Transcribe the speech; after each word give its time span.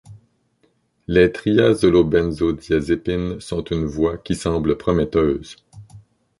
Les 1.05 1.31
triazolobenzodiazépines 1.31 3.39
sont 3.39 3.63
une 3.65 3.85
voie 3.85 4.17
qui 4.17 4.33
semble 4.33 4.75
prometteuse. 4.75 5.57